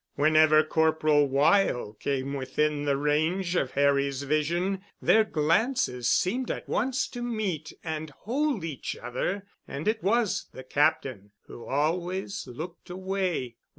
Whenever 0.15 0.63
Corporal 0.63 1.29
Weyl 1.29 1.93
came 1.99 2.33
within 2.33 2.85
the 2.85 2.97
range 2.97 3.55
of 3.55 3.69
Harry's 3.73 4.23
vision, 4.23 4.81
their 4.99 5.23
glances 5.23 6.09
seemed 6.09 6.49
at 6.49 6.67
once 6.67 7.07
to 7.09 7.21
meet 7.21 7.71
and 7.83 8.09
hold 8.09 8.63
each 8.63 8.97
other 8.97 9.45
and 9.67 9.87
it 9.87 10.01
was 10.01 10.47
the 10.53 10.63
Captain 10.63 11.33
who 11.45 11.67
always 11.67 12.47
looked 12.47 12.89
away. 12.89 13.57